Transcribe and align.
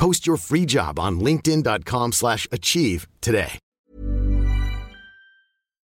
Post 0.00 0.26
your 0.26 0.38
free 0.38 0.64
job 0.64 0.98
on 0.98 1.20
linkedin.com/achieve 1.20 2.12
slash 2.12 2.46
achieve 2.50 3.06
today. 3.20 3.58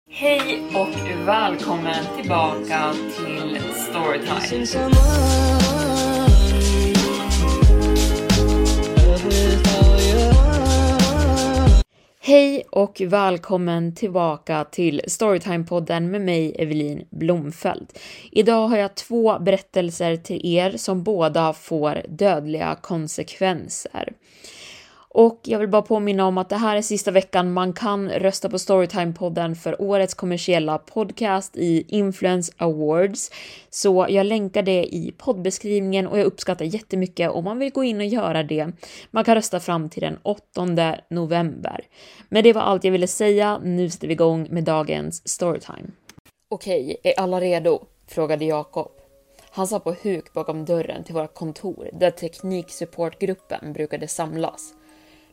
Hej 0.10 0.64
och 0.74 1.28
välkommen 1.28 2.06
tillbaka 2.22 2.94
till 2.94 3.60
Storytime. 3.90 4.92
Hej 12.28 12.64
och 12.70 13.02
välkommen 13.06 13.96
tillbaka 13.96 14.64
till 14.64 15.02
Storytime-podden 15.08 16.00
med 16.00 16.22
mig, 16.22 16.56
Evelin 16.60 17.08
Blomfelt. 17.10 18.00
Idag 18.32 18.68
har 18.68 18.78
jag 18.78 18.96
två 18.96 19.40
berättelser 19.40 20.16
till 20.16 20.46
er 20.46 20.78
som 20.78 21.04
båda 21.04 21.54
får 21.54 22.02
dödliga 22.10 22.78
konsekvenser. 22.82 24.14
Och 25.18 25.40
jag 25.44 25.60
vill 25.60 25.70
bara 25.70 25.82
påminna 25.82 26.26
om 26.26 26.38
att 26.38 26.50
det 26.50 26.56
här 26.56 26.78
är 26.78 26.82
sista 26.82 27.12
veckan 27.12 27.54
man 27.54 27.74
kan 27.74 28.10
rösta 28.10 28.50
på 28.50 28.58
Storytime-podden 28.58 29.56
för 29.56 29.82
årets 29.82 30.14
kommersiella 30.14 30.78
podcast 30.78 31.58
i 31.58 31.86
Influence 31.88 32.54
Awards. 32.58 33.32
Så 33.70 34.06
jag 34.10 34.26
länkar 34.26 34.62
det 34.62 34.84
i 34.84 35.14
poddbeskrivningen 35.18 36.08
och 36.08 36.20
jag 36.20 36.26
uppskattar 36.26 36.66
jättemycket 36.66 37.32
om 37.32 37.44
man 37.44 37.60
vill 37.60 37.72
gå 37.72 37.84
in 37.84 37.98
och 37.98 38.06
göra 38.06 38.44
det. 38.44 38.72
Man 39.12 39.24
kan 39.24 39.36
rösta 39.36 39.60
fram 39.60 39.90
till 39.90 40.02
den 40.02 40.18
8 40.24 40.42
november. 41.10 41.86
Men 42.30 42.44
det 42.44 42.54
var 42.54 42.62
allt 42.62 42.84
jag 42.84 42.92
ville 42.92 43.08
säga. 43.08 43.60
Nu 43.64 43.90
sätter 43.90 44.08
vi 44.08 44.14
igång 44.14 44.48
med 44.52 44.64
dagens 44.64 45.30
Storytime. 45.30 45.92
Okej, 46.50 46.98
är 47.04 47.20
alla 47.20 47.42
redo? 47.42 47.80
frågade 48.08 48.46
Jakob. 48.46 48.92
Han 49.50 49.68
satt 49.68 49.84
på 49.84 49.96
huk 50.04 50.34
bakom 50.34 50.66
dörren 50.66 51.04
till 51.04 51.14
våra 51.14 51.28
kontor 51.28 51.90
där 51.94 52.12
tekniksupportgruppen 52.12 53.74
brukade 53.74 54.08
samlas. 54.08 54.74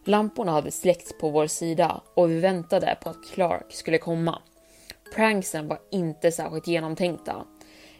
Lamporna 0.07 0.53
hade 0.53 0.71
släckts 0.71 1.19
på 1.19 1.31
vår 1.31 1.47
sida 1.47 2.01
och 2.15 2.31
vi 2.31 2.41
väntade 2.41 2.99
på 3.03 3.11
att 3.11 3.25
Clark 3.35 3.67
skulle 3.69 3.99
komma. 3.99 4.43
Pranksen 5.15 5.69
var 5.69 5.79
inte 5.91 6.33
särskilt 6.33 6.67
genomtänkta. 6.67 7.47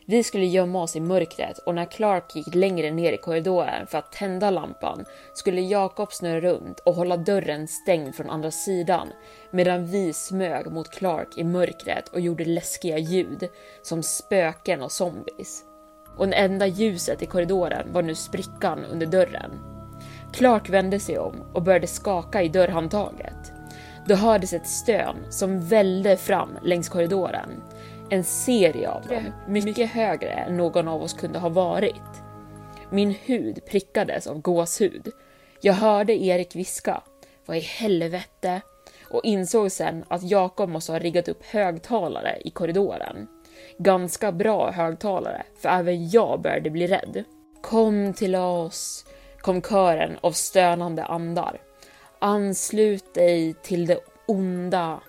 Vi 0.07 0.23
skulle 0.23 0.45
gömma 0.47 0.83
oss 0.83 0.97
i 0.97 1.01
mörkret 1.01 1.59
och 1.59 1.75
när 1.75 1.85
Clark 1.85 2.37
gick 2.37 2.55
längre 2.55 2.91
ner 2.91 3.13
i 3.13 3.17
korridoren 3.17 3.87
för 3.87 3.99
att 3.99 4.13
tända 4.13 4.51
lampan 4.51 5.05
skulle 5.35 5.61
Jakob 5.61 6.13
snurra 6.13 6.41
runt 6.41 6.81
och 6.81 6.95
hålla 6.95 7.17
dörren 7.17 7.69
stängd 7.69 8.15
från 8.15 8.31
andra 8.31 8.51
sidan 8.51 9.09
medan 9.51 9.87
vi 9.87 10.13
smög 10.13 10.73
mot 10.73 10.91
Clark 10.91 11.39
i 11.39 11.45
mörkret 11.45 12.09
och 12.09 12.21
gjorde 12.21 12.45
läskiga 12.45 12.99
ljud 12.99 13.49
som 13.83 14.03
spöken 14.03 14.83
och 14.83 14.93
zombies. 14.93 15.65
Och 16.19 16.29
det 16.29 16.37
enda 16.37 16.67
ljuset 16.67 17.23
i 17.23 17.27
korridoren 17.27 17.93
var 17.93 18.03
nu 18.03 18.15
sprickan 18.15 18.85
under 18.85 19.07
dörren. 19.07 19.74
Clark 20.35 20.71
vände 20.71 21.01
sig 21.01 21.19
om 21.19 21.43
och 21.53 21.63
började 21.63 21.87
skaka 21.87 22.43
i 22.43 22.49
dörrhandtaget. 22.49 23.53
Då 24.07 24.15
hördes 24.15 24.53
ett 24.53 24.67
stön 24.67 25.17
som 25.31 25.69
välde 25.69 26.17
fram 26.17 26.59
längs 26.63 26.89
korridoren. 26.89 27.63
En 28.11 28.25
serie 28.25 28.91
av 28.91 29.07
dem, 29.07 29.25
mycket 29.47 29.91
högre 29.91 30.31
än 30.31 30.57
någon 30.57 30.89
av 30.89 31.03
oss 31.03 31.13
kunde 31.13 31.39
ha 31.39 31.49
varit. 31.49 32.23
Min 32.91 33.11
hud 33.11 33.67
prickades 33.67 34.27
av 34.27 34.41
gåshud. 34.41 35.09
Jag 35.61 35.75
hörde 35.75 36.25
Erik 36.25 36.57
viska, 36.57 37.03
vad 37.47 37.57
i 37.57 37.61
helvete? 37.61 38.61
Och 39.11 39.25
insåg 39.25 39.73
sen 39.73 40.05
att 40.09 40.31
Jakob 40.31 40.71
måste 40.71 40.93
ha 40.93 40.99
riggat 40.99 41.29
upp 41.29 41.45
högtalare 41.45 42.39
i 42.45 42.51
korridoren. 42.51 43.29
Ganska 43.79 44.33
bra 44.33 44.71
högtalare, 44.71 45.43
för 45.59 45.69
även 45.69 46.11
jag 46.11 46.41
började 46.41 46.71
bli 46.71 46.87
rädd. 46.87 47.25
Kom 47.63 48.13
till 48.13 48.37
oss, 48.37 49.05
kom 49.45 49.63
kören 49.63 50.19
av 50.21 50.33
stönande 50.33 51.05
andar. 51.05 51.61
Anslut 52.19 53.15
dig 53.15 53.55
till 53.63 53.87
det 53.87 53.99
onda. 54.27 55.01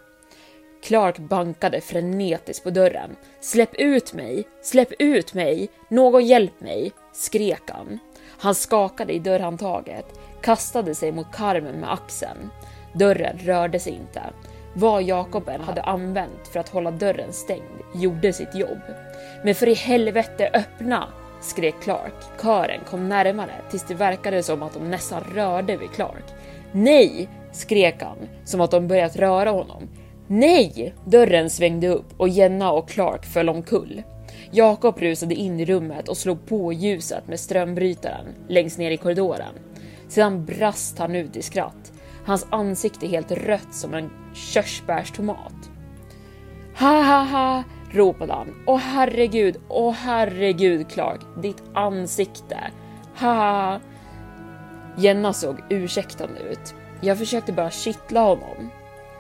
Clark 0.84 1.18
bankade 1.18 1.82
frenetiskt 1.82 2.64
på 2.64 2.70
dörren. 2.70 3.16
Släpp 3.42 3.76
ut 3.76 4.14
mig! 4.14 4.48
Släpp 4.62 4.94
ut 5.00 5.34
mig! 5.34 5.70
Någon 5.90 6.26
hjälp 6.26 6.62
mig! 6.62 6.92
skrek 7.14 7.62
han. 7.68 8.00
Han 8.38 8.56
skakade 8.56 9.14
i 9.14 9.20
dörrhandtaget, 9.20 10.06
kastade 10.42 10.96
sig 10.96 11.12
mot 11.12 11.32
karmen 11.32 11.76
med 11.76 11.94
axeln. 11.94 12.50
Dörren 12.94 13.38
rörde 13.38 13.80
sig 13.80 13.94
inte. 13.94 14.22
Vad 14.74 15.04
Jakoben 15.04 15.62
hade 15.62 15.82
använt 15.82 16.48
för 16.52 16.60
att 16.60 16.70
hålla 16.70 16.92
dörren 16.92 17.34
stängd 17.34 17.82
gjorde 17.94 18.34
sitt 18.34 18.56
jobb. 18.56 18.82
Men 19.44 19.56
för 19.56 19.68
i 19.68 19.74
helvete 19.74 20.50
öppna! 20.54 21.08
Skrek 21.46 21.76
Clark. 21.82 22.14
Kören 22.42 22.80
kom 22.90 23.10
närmare 23.10 23.54
tills 23.70 23.84
det 23.84 23.94
verkade 23.94 24.44
som 24.44 24.64
att 24.64 24.74
de 24.74 24.90
nästan 24.90 25.24
rörde 25.36 25.78
vid 25.78 25.92
Clark. 25.92 26.24
Nej! 26.72 27.30
skrek 27.52 28.02
han, 28.04 28.18
som 28.46 28.62
att 28.62 28.72
de 28.72 28.88
börjat 28.88 29.16
röra 29.16 29.50
honom. 29.50 29.90
Nej! 30.28 30.94
Dörren 31.06 31.50
svängde 31.50 31.88
upp 31.88 32.14
och 32.18 32.30
Jenna 32.30 32.72
och 32.72 32.90
Clark 32.90 33.26
föll 33.26 33.50
omkull. 33.50 34.04
Jakob 34.52 35.00
rusade 35.00 35.36
in 35.36 35.60
i 35.60 35.66
rummet 35.66 36.10
och 36.10 36.18
slog 36.18 36.46
på 36.46 36.74
ljuset 36.74 37.28
med 37.28 37.40
strömbrytaren 37.40 38.26
längst 38.48 38.78
ner 38.78 38.92
i 38.92 38.98
korridoren. 38.98 39.54
Sedan 40.08 40.46
brast 40.46 41.00
han 41.00 41.16
ut 41.16 41.36
i 41.36 41.42
skratt. 41.42 41.92
Hans 42.26 42.48
ansikte 42.50 43.08
helt 43.08 43.32
rött 43.32 43.74
som 43.74 43.94
en 43.94 44.10
körsbärstomat. 44.34 45.70
Ha 46.80 47.02
ha 47.02 47.24
ha! 47.24 47.64
Ropade 47.92 48.34
han. 48.34 48.64
Åh 48.68 48.78
herregud, 48.78 49.62
åh 49.70 49.94
herregud 49.94 50.90
Clark, 50.90 51.22
ditt 51.42 51.64
ansikte. 51.74 52.72
Ha 53.20 53.34
ha 53.34 53.72
ha! 53.72 53.80
Jenna 54.98 55.34
såg 55.34 55.64
ursäktande 55.70 56.40
ut. 56.40 56.76
Jag 57.02 57.18
försökte 57.18 57.52
bara 57.54 57.72
kittla 57.72 58.20
honom. 58.20 58.70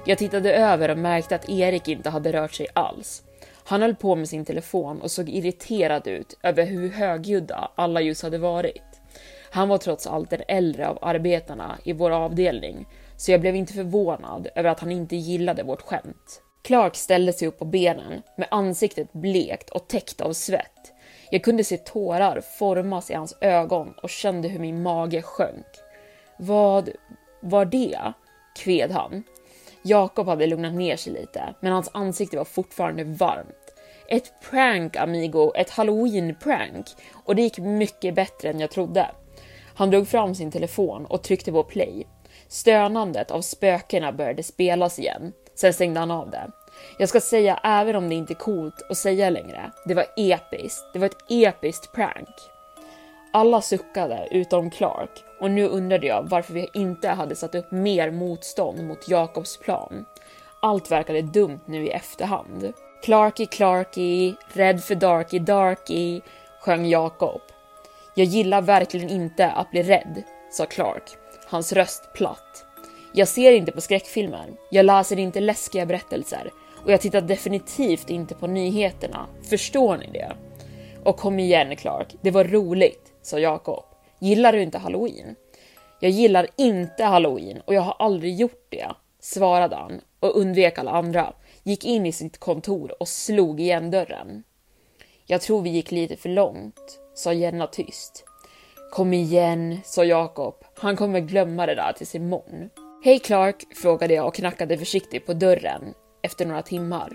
Jag 0.05 0.17
tittade 0.17 0.55
över 0.55 0.89
och 0.89 0.97
märkte 0.97 1.35
att 1.35 1.49
Erik 1.49 1.87
inte 1.87 2.09
hade 2.09 2.33
rört 2.33 2.53
sig 2.53 2.67
alls. 2.73 3.23
Han 3.67 3.81
höll 3.81 3.95
på 3.95 4.15
med 4.15 4.29
sin 4.29 4.45
telefon 4.45 5.01
och 5.01 5.11
såg 5.11 5.29
irriterad 5.29 6.07
ut 6.07 6.37
över 6.43 6.65
hur 6.65 6.89
högljudda 6.89 7.71
alla 7.75 8.01
just 8.01 8.23
hade 8.23 8.37
varit. 8.37 9.01
Han 9.51 9.69
var 9.69 9.77
trots 9.77 10.07
allt 10.07 10.29
den 10.29 10.41
äldre 10.47 10.87
av 10.87 10.99
arbetarna 11.01 11.77
i 11.83 11.93
vår 11.93 12.11
avdelning, 12.11 12.87
så 13.17 13.31
jag 13.31 13.41
blev 13.41 13.55
inte 13.55 13.73
förvånad 13.73 14.47
över 14.55 14.69
att 14.69 14.79
han 14.79 14.91
inte 14.91 15.15
gillade 15.15 15.63
vårt 15.63 15.81
skämt. 15.81 16.41
Clark 16.65 16.95
ställde 16.95 17.33
sig 17.33 17.47
upp 17.47 17.59
på 17.59 17.65
benen 17.65 18.21
med 18.37 18.47
ansiktet 18.51 19.13
blekt 19.13 19.69
och 19.69 19.87
täckt 19.87 20.21
av 20.21 20.33
svett. 20.33 20.93
Jag 21.29 21.43
kunde 21.43 21.63
se 21.63 21.77
tårar 21.77 22.41
formas 22.41 23.11
i 23.11 23.13
hans 23.13 23.37
ögon 23.41 23.93
och 24.01 24.09
kände 24.09 24.47
hur 24.47 24.59
min 24.59 24.81
mage 24.81 25.21
sjönk. 25.21 25.65
Vad 26.37 26.89
var 27.41 27.65
det? 27.65 28.13
kved 28.55 28.91
han. 28.91 29.23
Jakob 29.81 30.27
hade 30.27 30.47
lugnat 30.47 30.73
ner 30.73 30.95
sig 30.95 31.13
lite, 31.13 31.55
men 31.59 31.71
hans 31.71 31.89
ansikte 31.93 32.37
var 32.37 32.45
fortfarande 32.45 33.03
varmt. 33.03 33.73
Ett 34.09 34.33
prank, 34.49 34.95
amigo, 34.95 35.51
ett 35.55 35.69
halloween-prank. 35.69 36.85
Och 37.13 37.35
det 37.35 37.41
gick 37.41 37.57
mycket 37.57 38.15
bättre 38.15 38.49
än 38.49 38.59
jag 38.59 38.71
trodde. 38.71 39.11
Han 39.75 39.91
drog 39.91 40.07
fram 40.07 40.35
sin 40.35 40.51
telefon 40.51 41.05
och 41.05 41.23
tryckte 41.23 41.51
på 41.51 41.63
play. 41.63 42.07
Stönandet 42.47 43.31
av 43.31 43.41
spökena 43.41 44.11
började 44.11 44.43
spelas 44.43 44.99
igen. 44.99 45.33
Sen 45.55 45.73
stängde 45.73 45.99
han 45.99 46.11
av 46.11 46.29
det. 46.29 46.51
Jag 46.97 47.09
ska 47.09 47.21
säga, 47.21 47.59
även 47.63 47.95
om 47.95 48.09
det 48.09 48.15
inte 48.15 48.33
är 48.33 48.35
coolt 48.35 48.85
att 48.89 48.97
säga 48.97 49.29
längre, 49.29 49.71
det 49.85 49.93
var 49.93 50.05
episkt. 50.15 50.85
Det 50.93 50.99
var 50.99 51.05
ett 51.05 51.23
episkt 51.29 51.91
prank. 51.91 52.29
Alla 53.33 53.61
suckade 53.61 54.27
utom 54.31 54.71
Clark 54.71 55.23
och 55.39 55.51
nu 55.51 55.67
undrade 55.67 56.07
jag 56.07 56.23
varför 56.29 56.53
vi 56.53 56.69
inte 56.73 57.09
hade 57.09 57.35
satt 57.35 57.55
upp 57.55 57.71
mer 57.71 58.11
motstånd 58.11 58.83
mot 58.83 59.07
Jakobs 59.07 59.57
plan. 59.57 60.05
Allt 60.59 60.91
verkade 60.91 61.21
dumt 61.21 61.59
nu 61.65 61.85
i 61.85 61.89
efterhand. 61.89 62.73
Clarky 63.03 63.45
Clarky, 63.45 64.35
rädd 64.53 64.83
för 64.83 64.95
Darky 64.95 65.39
Darky, 65.39 66.21
sjöng 66.59 66.85
Jakob. 66.85 67.41
Jag 68.13 68.25
gillar 68.25 68.61
verkligen 68.61 69.09
inte 69.09 69.51
att 69.51 69.71
bli 69.71 69.83
rädd, 69.83 70.23
sa 70.51 70.65
Clark, 70.65 71.17
hans 71.47 71.73
röst 71.73 72.13
platt. 72.13 72.64
Jag 73.17 73.27
ser 73.27 73.51
inte 73.51 73.71
på 73.71 73.81
skräckfilmer, 73.81 74.53
jag 74.69 74.85
läser 74.85 75.19
inte 75.19 75.39
läskiga 75.39 75.85
berättelser 75.85 76.51
och 76.83 76.91
jag 76.91 77.01
tittar 77.01 77.21
definitivt 77.21 78.09
inte 78.09 78.35
på 78.35 78.47
nyheterna. 78.47 79.27
Förstår 79.49 79.97
ni 79.97 80.09
det? 80.13 80.35
Och 81.03 81.17
kom 81.17 81.39
igen 81.39 81.75
Clark, 81.75 82.15
det 82.21 82.31
var 82.31 82.43
roligt, 82.43 83.13
sa 83.21 83.39
Jakob. 83.39 83.83
Gillar 84.19 84.53
du 84.53 84.61
inte 84.61 84.77
halloween? 84.77 85.35
Jag 85.99 86.11
gillar 86.11 86.47
inte 86.55 87.03
halloween 87.03 87.61
och 87.65 87.73
jag 87.73 87.81
har 87.81 87.95
aldrig 87.99 88.35
gjort 88.35 88.67
det, 88.69 88.87
svarade 89.19 89.75
han 89.75 90.01
och 90.19 90.37
undvek 90.37 90.77
alla 90.77 90.91
andra, 90.91 91.33
gick 91.63 91.85
in 91.85 92.05
i 92.05 92.11
sitt 92.11 92.37
kontor 92.37 92.95
och 92.99 93.07
slog 93.07 93.59
igen 93.59 93.91
dörren. 93.91 94.43
Jag 95.25 95.41
tror 95.41 95.61
vi 95.61 95.69
gick 95.69 95.91
lite 95.91 96.15
för 96.15 96.29
långt, 96.29 96.99
sa 97.13 97.33
Jenna 97.33 97.67
tyst. 97.67 98.23
Kom 98.91 99.13
igen, 99.13 99.79
sa 99.83 100.03
Jakob. 100.03 100.55
Han 100.75 100.95
kommer 100.95 101.19
glömma 101.19 101.65
det 101.65 101.75
där 101.75 101.93
tills 101.93 102.15
imorgon. 102.15 102.69
Hej 103.05 103.19
Clark, 103.19 103.55
frågade 103.75 104.13
jag 104.13 104.27
och 104.27 104.35
knackade 104.35 104.77
försiktigt 104.77 105.25
på 105.25 105.33
dörren 105.33 105.93
efter 106.21 106.45
några 106.45 106.61
timmar. 106.61 107.09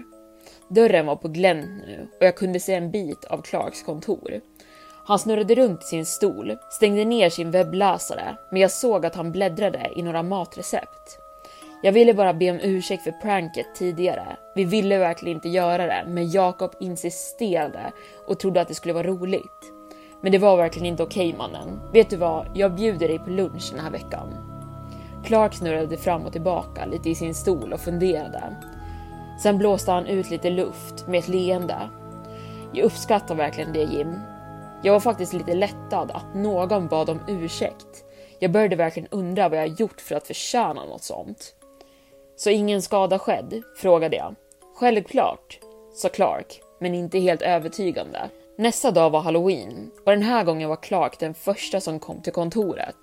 Dörren 0.69 1.07
var 1.07 1.17
på 1.17 1.29
glänt 1.29 1.67
nu 1.87 2.09
och 2.21 2.27
jag 2.27 2.37
kunde 2.37 2.61
se 2.61 2.75
en 2.75 2.91
bit 2.91 3.25
av 3.25 3.43
Clarks 3.43 3.83
kontor. 3.83 4.41
Han 5.07 5.19
snurrade 5.19 5.55
runt 5.55 5.83
i 5.83 5.87
sin 5.87 6.07
stol, 6.07 6.57
stängde 6.71 7.05
ner 7.05 7.31
sin 7.31 7.51
webbläsare, 7.51 8.37
men 8.51 8.61
jag 8.61 8.71
såg 8.71 9.07
att 9.07 9.15
han 9.15 9.33
bläddrade 9.33 9.91
i 9.97 10.03
några 10.03 10.23
matrecept. 10.23 11.19
Jag 11.83 11.93
ville 11.93 12.15
bara 12.15 12.35
be 12.35 12.51
om 12.51 12.61
ursäkt 12.63 13.05
för 13.05 13.13
pranket 13.23 13.67
tidigare. 13.75 14.37
Vi 14.55 14.65
ville 14.65 14.99
verkligen 14.99 15.37
inte 15.37 15.49
göra 15.49 15.87
det, 15.87 16.05
men 16.07 16.31
Jakob 16.31 16.75
insisterade 16.81 17.93
och 18.27 18.41
trodde 18.41 18.61
att 18.61 18.69
det 18.69 18.75
skulle 18.75 18.95
vara 18.95 19.07
roligt. 19.07 19.73
Men 20.23 20.33
det 20.33 20.39
var 20.39 20.57
verkligen 20.57 20.87
inte 20.87 21.03
okej 21.03 21.29
okay, 21.29 21.39
mannen. 21.39 21.81
Vet 21.93 22.11
du 22.11 22.17
vad, 22.17 22.47
jag 22.55 22.75
bjuder 22.75 23.09
dig 23.09 23.19
på 23.19 23.31
lunch 23.31 23.71
den 23.73 23.85
här 23.85 23.91
veckan. 23.91 24.50
Clark 25.25 25.55
snurrade 25.55 25.97
fram 25.97 26.27
och 26.27 26.33
tillbaka 26.33 26.87
lite 26.87 27.11
i 27.11 27.15
sin 27.15 27.35
stol 27.35 27.73
och 27.73 27.81
funderade. 27.81 28.57
Sen 29.43 29.59
blåste 29.59 29.91
han 29.91 30.07
ut 30.07 30.31
lite 30.31 30.51
luft 30.51 31.07
med 31.09 31.19
ett 31.19 31.29
leende. 31.29 31.91
Jag 32.73 32.85
uppskattar 32.85 33.35
verkligen 33.35 33.73
det 33.73 33.83
Jim. 33.83 34.21
Jag 34.83 34.93
var 34.93 35.01
faktiskt 35.01 35.33
lite 35.33 35.55
lättad 35.55 36.11
att 36.11 36.35
någon 36.35 36.89
bad 36.89 37.11
om 37.11 37.21
ursäkt. 37.29 38.05
Jag 38.39 38.51
började 38.51 38.77
verkligen 38.77 39.09
undra 39.11 39.49
vad 39.49 39.59
jag 39.59 39.81
gjort 39.81 40.01
för 40.01 40.15
att 40.15 40.27
förtjäna 40.27 40.85
något 40.85 41.03
sånt. 41.03 41.55
Så 42.37 42.51
ingen 42.51 42.83
skada 42.83 43.19
skedd? 43.19 43.63
frågade 43.77 44.17
jag. 44.17 44.35
Självklart, 44.77 45.59
sa 45.95 46.09
Clark, 46.09 46.61
men 46.81 46.95
inte 46.95 47.19
helt 47.19 47.43
övertygande. 47.43 48.31
Nästa 48.59 48.91
dag 48.91 49.11
var 49.11 49.21
halloween 49.21 49.91
och 50.05 50.13
den 50.13 50.23
här 50.23 50.45
gången 50.45 50.69
var 50.69 50.77
Clark 50.77 51.19
den 51.19 51.35
första 51.35 51.81
som 51.81 51.99
kom 51.99 52.23
till 52.23 52.33
kontoret. 52.33 52.97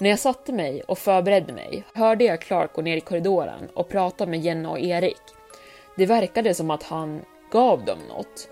När 0.00 0.10
jag 0.10 0.18
satte 0.18 0.52
mig 0.52 0.82
och 0.82 0.98
förberedde 0.98 1.52
mig 1.52 1.84
hörde 1.94 2.24
jag 2.24 2.40
Clark 2.40 2.72
gå 2.72 2.82
ner 2.82 2.96
i 2.96 3.00
korridoren 3.00 3.68
och 3.74 3.88
prata 3.88 4.26
med 4.26 4.40
Jenna 4.40 4.70
och 4.70 4.80
Erik. 4.80 5.20
Det 5.96 6.06
verkade 6.06 6.54
som 6.54 6.70
att 6.70 6.82
han 6.82 7.20
gav 7.52 7.84
dem 7.84 7.98
något. 8.08 8.48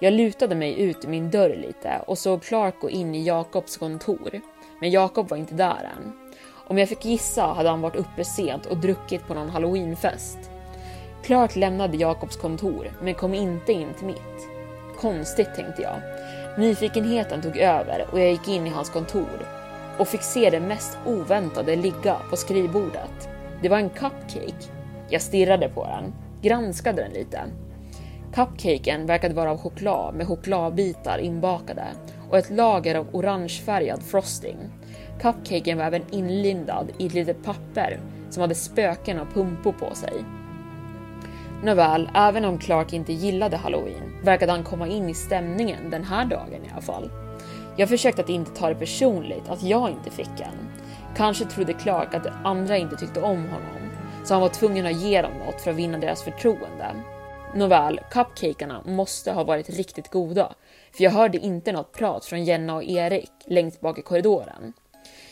Jag 0.00 0.12
lutade 0.12 0.54
mig 0.54 0.80
ut 0.80 1.04
i 1.04 1.08
min 1.08 1.30
dörr 1.30 1.56
lite 1.56 2.02
och 2.06 2.18
såg 2.18 2.42
Clark 2.42 2.80
gå 2.80 2.90
in 2.90 3.14
i 3.14 3.22
Jakobs 3.22 3.76
kontor. 3.76 4.40
Men 4.80 4.90
Jakob 4.90 5.28
var 5.28 5.36
inte 5.36 5.54
där 5.54 5.90
än. 5.96 6.12
Om 6.66 6.78
jag 6.78 6.88
fick 6.88 7.04
gissa 7.04 7.42
hade 7.42 7.68
han 7.68 7.80
varit 7.80 7.96
uppe 7.96 8.24
sent 8.24 8.66
och 8.66 8.76
druckit 8.76 9.26
på 9.26 9.34
någon 9.34 9.50
halloweenfest. 9.50 10.38
Clark 11.24 11.56
lämnade 11.56 11.96
Jakobs 11.96 12.36
kontor 12.36 12.92
men 13.02 13.14
kom 13.14 13.34
inte 13.34 13.72
in 13.72 13.94
till 13.98 14.06
mitt. 14.06 14.48
Konstigt 14.98 15.54
tänkte 15.56 15.82
jag. 15.82 16.00
Nyfikenheten 16.58 17.42
tog 17.42 17.56
över 17.56 18.06
och 18.12 18.20
jag 18.20 18.30
gick 18.30 18.48
in 18.48 18.66
i 18.66 18.70
hans 18.70 18.90
kontor 18.90 19.61
och 19.98 20.08
fick 20.08 20.22
se 20.22 20.50
det 20.50 20.60
mest 20.60 20.98
oväntade 21.06 21.76
ligga 21.76 22.16
på 22.30 22.36
skrivbordet. 22.36 23.28
Det 23.62 23.68
var 23.68 23.78
en 23.78 23.90
cupcake. 23.90 24.72
Jag 25.08 25.22
stirrade 25.22 25.68
på 25.68 25.86
den, 25.86 26.14
granskade 26.42 27.02
den 27.02 27.12
lite. 27.12 27.40
Cupcaken 28.34 29.06
verkade 29.06 29.34
vara 29.34 29.50
av 29.50 29.58
choklad 29.58 30.14
med 30.14 30.28
chokladbitar 30.28 31.18
inbakade 31.18 31.84
och 32.30 32.38
ett 32.38 32.50
lager 32.50 32.94
av 32.94 33.06
orangefärgad 33.12 34.02
frosting. 34.02 34.56
Cupcaken 35.20 35.78
var 35.78 35.84
även 35.84 36.02
inlindad 36.10 36.92
i 36.98 37.06
ett 37.06 37.14
litet 37.14 37.44
papper 37.44 38.00
som 38.30 38.40
hade 38.40 38.54
spöken 38.54 39.20
och 39.20 39.34
pumpor 39.34 39.72
på 39.72 39.94
sig. 39.94 40.24
Nåväl, 41.64 42.10
även 42.14 42.44
om 42.44 42.58
Clark 42.58 42.92
inte 42.92 43.12
gillade 43.12 43.56
halloween 43.56 44.16
verkade 44.22 44.52
han 44.52 44.64
komma 44.64 44.88
in 44.88 45.08
i 45.08 45.14
stämningen 45.14 45.90
den 45.90 46.04
här 46.04 46.24
dagen 46.24 46.64
i 46.64 46.70
alla 46.72 46.82
fall. 46.82 47.10
Jag 47.76 47.88
försökte 47.88 48.22
att 48.22 48.28
inte 48.28 48.50
ta 48.50 48.68
det 48.68 48.74
personligt 48.74 49.48
att 49.48 49.62
jag 49.62 49.90
inte 49.90 50.10
fick 50.10 50.40
en. 50.40 50.72
Kanske 51.16 51.44
trodde 51.44 51.72
Clark 51.72 52.14
att 52.14 52.26
andra 52.44 52.76
inte 52.76 52.96
tyckte 52.96 53.20
om 53.20 53.48
honom, 53.48 53.90
så 54.24 54.34
han 54.34 54.40
var 54.40 54.48
tvungen 54.48 54.86
att 54.86 55.00
ge 55.00 55.22
dem 55.22 55.32
något 55.46 55.60
för 55.60 55.70
att 55.70 55.76
vinna 55.76 55.98
deras 55.98 56.22
förtroende. 56.22 56.94
Nåväl, 57.54 58.00
cupcakerna 58.10 58.82
måste 58.86 59.32
ha 59.32 59.44
varit 59.44 59.70
riktigt 59.70 60.10
goda, 60.10 60.54
för 60.96 61.04
jag 61.04 61.10
hörde 61.10 61.38
inte 61.38 61.72
något 61.72 61.92
prat 61.92 62.24
från 62.24 62.44
Jenna 62.44 62.74
och 62.74 62.84
Erik 62.84 63.32
längst 63.46 63.80
bak 63.80 63.98
i 63.98 64.02
korridoren. 64.02 64.72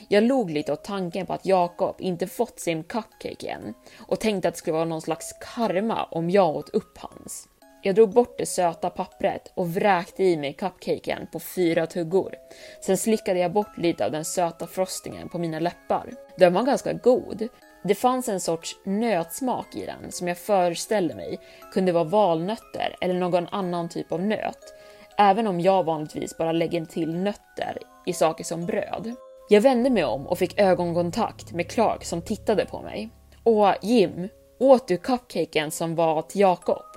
Jag 0.08 0.24
log 0.24 0.50
lite 0.50 0.72
åt 0.72 0.84
tanken 0.84 1.26
på 1.26 1.32
att 1.32 1.46
Jakob 1.46 1.96
inte 1.98 2.26
fått 2.26 2.60
sin 2.60 2.84
cupcake 2.84 3.48
än 3.48 3.74
och 3.98 4.20
tänkte 4.20 4.48
att 4.48 4.54
det 4.54 4.58
skulle 4.58 4.74
vara 4.74 4.84
någon 4.84 5.00
slags 5.00 5.32
karma 5.54 6.04
om 6.04 6.30
jag 6.30 6.56
åt 6.56 6.68
upp 6.68 6.98
hans. 6.98 7.48
Jag 7.82 7.94
drog 7.94 8.10
bort 8.10 8.38
det 8.38 8.46
söta 8.46 8.90
pappret 8.90 9.52
och 9.54 9.74
vräkte 9.74 10.24
i 10.24 10.36
mig 10.36 10.52
cupcaken 10.52 11.26
på 11.32 11.40
fyra 11.40 11.86
tuggor. 11.86 12.34
Sen 12.80 12.96
slickade 12.96 13.40
jag 13.40 13.52
bort 13.52 13.78
lite 13.78 14.04
av 14.04 14.12
den 14.12 14.24
söta 14.24 14.66
frostingen 14.66 15.28
på 15.28 15.38
mina 15.38 15.58
läppar. 15.58 16.10
Den 16.36 16.54
var 16.54 16.62
ganska 16.62 16.92
god. 16.92 17.48
Det 17.84 17.94
fanns 17.94 18.28
en 18.28 18.40
sorts 18.40 18.76
nötsmak 18.84 19.76
i 19.76 19.86
den 19.86 20.12
som 20.12 20.28
jag 20.28 20.38
föreställde 20.38 21.14
mig 21.14 21.38
kunde 21.72 21.92
vara 21.92 22.04
valnötter 22.04 22.96
eller 23.00 23.14
någon 23.14 23.48
annan 23.48 23.88
typ 23.88 24.12
av 24.12 24.22
nöt. 24.22 24.74
Även 25.18 25.46
om 25.46 25.60
jag 25.60 25.84
vanligtvis 25.84 26.36
bara 26.38 26.52
lägger 26.52 26.84
till 26.84 27.14
nötter 27.14 27.78
i 28.06 28.12
saker 28.12 28.44
som 28.44 28.66
bröd. 28.66 29.14
Jag 29.48 29.60
vände 29.60 29.90
mig 29.90 30.04
om 30.04 30.26
och 30.26 30.38
fick 30.38 30.60
ögonkontakt 30.60 31.52
med 31.52 31.70
Clark 31.70 32.04
som 32.04 32.22
tittade 32.22 32.66
på 32.66 32.82
mig. 32.82 33.10
Och 33.44 33.74
Jim, 33.82 34.28
åt 34.58 34.88
du 34.88 34.96
cupcaken 34.96 35.70
som 35.70 35.94
var 35.94 36.22
till 36.22 36.40
Jakob? 36.40 36.89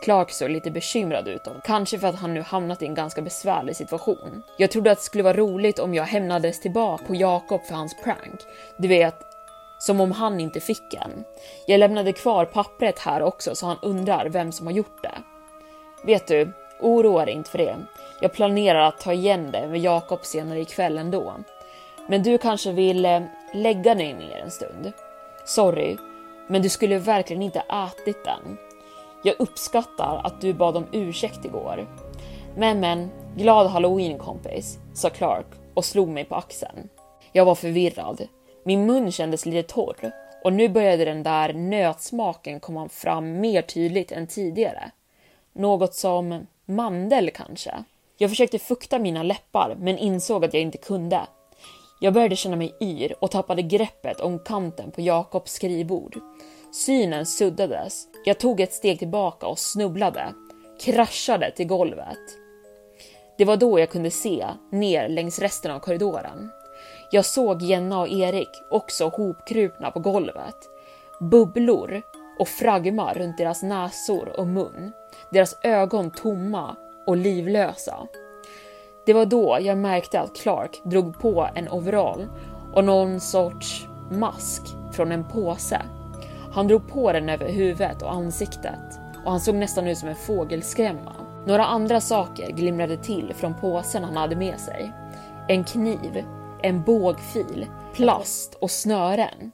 Clark 0.00 0.30
såg 0.30 0.50
lite 0.50 0.70
bekymrad 0.70 1.28
ut, 1.28 1.46
och 1.46 1.64
kanske 1.64 1.98
för 1.98 2.08
att 2.08 2.14
han 2.14 2.34
nu 2.34 2.40
hamnat 2.40 2.82
i 2.82 2.86
en 2.86 2.94
ganska 2.94 3.22
besvärlig 3.22 3.76
situation. 3.76 4.42
Jag 4.56 4.70
trodde 4.70 4.90
att 4.90 4.98
det 4.98 5.04
skulle 5.04 5.24
vara 5.24 5.36
roligt 5.36 5.78
om 5.78 5.94
jag 5.94 6.04
hämnades 6.04 6.60
tillbaka 6.60 7.04
på 7.04 7.14
Jakob 7.14 7.64
för 7.64 7.74
hans 7.74 7.96
prank. 8.04 8.40
Du 8.76 8.88
vet, 8.88 9.16
som 9.78 10.00
om 10.00 10.12
han 10.12 10.40
inte 10.40 10.60
fick 10.60 10.94
en. 10.94 11.24
Jag 11.66 11.80
lämnade 11.80 12.12
kvar 12.12 12.44
pappret 12.44 12.98
här 12.98 13.22
också 13.22 13.54
så 13.54 13.66
han 13.66 13.78
undrar 13.82 14.28
vem 14.28 14.52
som 14.52 14.66
har 14.66 14.74
gjort 14.74 15.02
det. 15.02 15.14
Vet 16.04 16.26
du, 16.26 16.52
oroa 16.80 17.24
dig 17.24 17.34
inte 17.34 17.50
för 17.50 17.58
det. 17.58 17.76
Jag 18.20 18.32
planerar 18.32 18.80
att 18.80 19.00
ta 19.00 19.12
igen 19.12 19.50
det 19.50 19.68
med 19.68 19.80
Jakob 19.80 20.24
senare 20.24 20.60
ikväll 20.60 20.98
ändå. 20.98 21.34
Men 22.08 22.22
du 22.22 22.38
kanske 22.38 22.72
vill 22.72 23.04
eh, 23.04 23.22
lägga 23.54 23.94
dig 23.94 24.14
ner 24.14 24.38
en 24.38 24.50
stund? 24.50 24.92
Sorry, 25.44 25.96
men 26.46 26.62
du 26.62 26.68
skulle 26.68 26.98
verkligen 26.98 27.42
inte 27.42 27.62
ätit 27.68 28.24
den. 28.24 28.58
Jag 29.26 29.40
uppskattar 29.40 30.20
att 30.24 30.40
du 30.40 30.54
bad 30.54 30.76
om 30.76 30.86
ursäkt 30.92 31.44
igår. 31.44 31.86
Men 32.56 32.80
men, 32.80 33.10
glad 33.36 33.66
halloween 33.66 34.18
kompis, 34.18 34.78
sa 34.94 35.10
Clark 35.10 35.46
och 35.74 35.84
slog 35.84 36.08
mig 36.08 36.24
på 36.24 36.34
axeln. 36.34 36.88
Jag 37.32 37.44
var 37.44 37.54
förvirrad. 37.54 38.28
Min 38.64 38.86
mun 38.86 39.12
kändes 39.12 39.46
lite 39.46 39.72
torr 39.72 40.10
och 40.44 40.52
nu 40.52 40.68
började 40.68 41.04
den 41.04 41.22
där 41.22 41.52
nötsmaken 41.52 42.60
komma 42.60 42.88
fram 42.88 43.40
mer 43.40 43.62
tydligt 43.62 44.12
än 44.12 44.26
tidigare. 44.26 44.90
Något 45.52 45.94
som 45.94 46.46
mandel 46.64 47.30
kanske? 47.30 47.84
Jag 48.16 48.30
försökte 48.30 48.58
fukta 48.58 48.98
mina 48.98 49.22
läppar 49.22 49.76
men 49.78 49.98
insåg 49.98 50.44
att 50.44 50.54
jag 50.54 50.62
inte 50.62 50.78
kunde. 50.78 51.20
Jag 52.00 52.14
började 52.14 52.36
känna 52.36 52.56
mig 52.56 52.74
yr 52.80 53.14
och 53.20 53.30
tappade 53.30 53.62
greppet 53.62 54.20
om 54.20 54.38
kanten 54.38 54.90
på 54.90 55.00
Jakobs 55.00 55.52
skrivbord. 55.52 56.20
Synen 56.72 57.26
suddades. 57.26 58.06
Jag 58.24 58.38
tog 58.38 58.60
ett 58.60 58.72
steg 58.72 58.98
tillbaka 58.98 59.46
och 59.46 59.58
snubblade, 59.58 60.34
kraschade 60.80 61.50
till 61.50 61.66
golvet. 61.66 62.18
Det 63.38 63.44
var 63.44 63.56
då 63.56 63.80
jag 63.80 63.90
kunde 63.90 64.10
se 64.10 64.46
ner 64.72 65.08
längs 65.08 65.38
resten 65.38 65.70
av 65.70 65.78
korridoren. 65.78 66.50
Jag 67.10 67.24
såg 67.24 67.62
Jenna 67.62 68.00
och 68.00 68.08
Erik 68.08 68.48
också 68.70 69.08
hopkrupna 69.08 69.90
på 69.90 70.00
golvet. 70.00 70.56
Bubblor 71.20 72.02
och 72.38 72.48
fragma 72.48 73.14
runt 73.14 73.38
deras 73.38 73.62
näsor 73.62 74.40
och 74.40 74.46
mun. 74.46 74.92
Deras 75.30 75.56
ögon 75.62 76.10
tomma 76.10 76.76
och 77.06 77.16
livlösa. 77.16 78.06
Det 79.06 79.12
var 79.12 79.26
då 79.26 79.58
jag 79.60 79.78
märkte 79.78 80.20
att 80.20 80.36
Clark 80.36 80.80
drog 80.84 81.18
på 81.18 81.48
en 81.54 81.68
overall 81.68 82.26
och 82.74 82.84
någon 82.84 83.20
sorts 83.20 83.86
mask 84.10 84.62
från 84.92 85.12
en 85.12 85.28
påse. 85.28 85.82
Han 86.56 86.68
drog 86.68 86.88
på 86.88 87.12
den 87.12 87.28
över 87.28 87.48
huvudet 87.48 88.02
och 88.02 88.12
ansiktet 88.12 89.00
och 89.24 89.30
han 89.30 89.40
såg 89.40 89.54
nästan 89.54 89.86
ut 89.86 89.98
som 89.98 90.08
en 90.08 90.16
fågelskrämma. 90.16 91.12
Några 91.46 91.64
andra 91.64 92.00
saker 92.00 92.52
glimrade 92.52 92.96
till 92.96 93.34
från 93.34 93.54
påsen 93.54 94.04
han 94.04 94.16
hade 94.16 94.36
med 94.36 94.60
sig. 94.60 94.92
En 95.48 95.64
kniv, 95.64 96.24
en 96.62 96.82
bågfil, 96.82 97.66
plast 97.94 98.54
och 98.54 98.70
snören. 98.70 99.52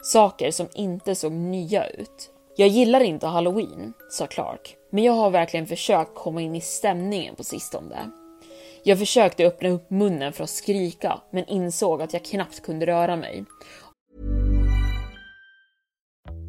Saker 0.00 0.50
som 0.50 0.68
inte 0.74 1.14
såg 1.14 1.32
nya 1.32 1.86
ut. 1.86 2.30
Jag 2.56 2.68
gillar 2.68 3.00
inte 3.00 3.26
halloween, 3.26 3.92
sa 4.10 4.26
Clark, 4.26 4.76
men 4.90 5.04
jag 5.04 5.12
har 5.12 5.30
verkligen 5.30 5.66
försökt 5.66 6.14
komma 6.14 6.40
in 6.40 6.56
i 6.56 6.60
stämningen 6.60 7.34
på 7.34 7.44
sistone. 7.44 8.10
Jag 8.84 8.98
försökte 8.98 9.46
öppna 9.46 9.68
upp 9.68 9.90
munnen 9.90 10.32
för 10.32 10.44
att 10.44 10.50
skrika, 10.50 11.20
men 11.30 11.44
insåg 11.48 12.02
att 12.02 12.12
jag 12.12 12.24
knappt 12.24 12.62
kunde 12.62 12.86
röra 12.86 13.16
mig. 13.16 13.44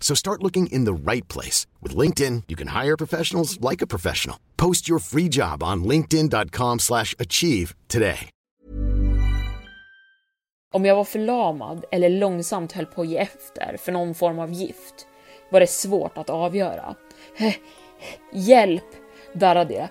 So 0.00 0.14
start 0.14 0.42
looking 0.42 0.66
in 0.66 0.84
the 0.84 1.12
right 1.12 1.28
place. 1.28 1.66
With 1.82 1.98
LinkedIn, 1.98 2.42
you 2.48 2.56
can 2.56 2.82
hire 2.82 2.96
professionals 2.96 3.60
like 3.70 3.84
a 3.84 3.86
professional. 3.86 4.36
Post 4.56 4.88
your 4.88 4.98
free 4.98 5.28
job 5.28 5.62
on 5.62 5.84
linkedin.com 5.84 6.78
slash 6.78 7.14
achieve 7.18 7.74
today. 7.88 8.28
Om 10.72 10.84
jag 10.84 10.96
var 10.96 11.04
förlamad 11.04 11.84
eller 11.90 12.08
långsamt 12.08 12.72
höll 12.72 12.86
på 12.86 13.02
att 13.02 13.08
ge 13.08 13.18
efter 13.18 13.76
för 13.76 13.92
någon 13.92 14.14
form 14.14 14.38
av 14.38 14.52
gift 14.52 15.06
var 15.50 15.60
det 15.60 15.66
svårt 15.66 16.18
att 16.18 16.30
avgöra. 16.30 16.94
Eh, 17.36 17.54
hjälp, 18.32 18.84
darrade 19.32 19.74
jag. 19.74 19.88